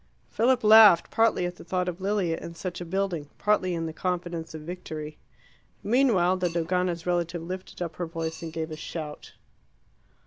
Philip 0.31 0.63
laughed, 0.63 1.11
partly 1.11 1.45
at 1.45 1.57
the 1.57 1.63
thought 1.63 1.87
of 1.87 2.01
Lilia 2.01 2.35
in 2.37 2.55
such 2.55 2.81
a 2.81 2.85
building, 2.85 3.29
partly 3.37 3.75
in 3.75 3.85
the 3.85 3.93
confidence 3.93 4.55
of 4.55 4.63
victory. 4.63 5.19
Meanwhile 5.83 6.37
the 6.37 6.49
Dogana's 6.49 7.05
relative 7.05 7.43
lifted 7.43 7.83
up 7.83 7.97
her 7.97 8.07
voice 8.07 8.41
and 8.41 8.51
gave 8.51 8.71
a 8.71 8.75
shout. 8.77 9.33